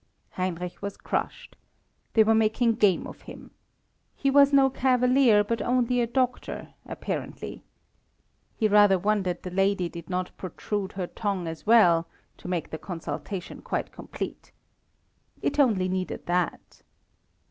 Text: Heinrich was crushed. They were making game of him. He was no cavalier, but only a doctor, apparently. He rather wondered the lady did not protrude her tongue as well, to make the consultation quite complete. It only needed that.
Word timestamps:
Heinrich 0.31 0.81
was 0.81 0.97
crushed. 0.97 1.55
They 2.13 2.23
were 2.23 2.33
making 2.33 2.77
game 2.77 3.05
of 3.05 3.21
him. 3.21 3.51
He 4.15 4.31
was 4.31 4.51
no 4.51 4.67
cavalier, 4.67 5.43
but 5.43 5.61
only 5.61 6.01
a 6.01 6.07
doctor, 6.07 6.73
apparently. 6.87 7.61
He 8.57 8.67
rather 8.67 8.97
wondered 8.97 9.43
the 9.43 9.51
lady 9.51 9.89
did 9.89 10.09
not 10.09 10.35
protrude 10.37 10.93
her 10.93 11.05
tongue 11.05 11.47
as 11.47 11.67
well, 11.67 12.07
to 12.37 12.47
make 12.47 12.71
the 12.71 12.79
consultation 12.79 13.61
quite 13.61 13.91
complete. 13.91 14.51
It 15.39 15.59
only 15.59 15.87
needed 15.87 16.25
that. 16.25 16.81